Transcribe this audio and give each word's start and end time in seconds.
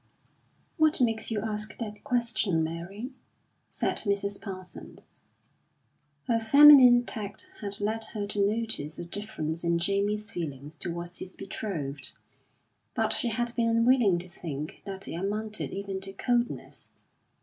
"What 0.77 0.99
makes 0.99 1.29
you 1.29 1.41
ask 1.41 1.77
that 1.77 2.03
question, 2.03 2.63
Mary?" 2.63 3.11
said 3.69 3.99
Mrs. 3.99 4.41
Parsons. 4.41 5.19
Her 6.23 6.39
feminine 6.39 7.05
tact 7.05 7.45
had 7.59 7.79
led 7.79 8.05
her 8.05 8.25
to 8.25 8.43
notice 8.43 8.97
a 8.97 9.05
difference 9.05 9.63
in 9.63 9.77
Jamie's 9.77 10.31
feeling 10.31 10.71
towards 10.79 11.19
his 11.19 11.35
betrothed; 11.35 12.13
but 12.95 13.13
she 13.13 13.27
had 13.27 13.53
been 13.53 13.67
unwilling 13.69 14.17
to 14.17 14.27
think 14.27 14.81
that 14.85 15.07
it 15.07 15.13
amounted 15.13 15.69
even 15.69 16.01
to 16.01 16.13
coldness. 16.13 16.89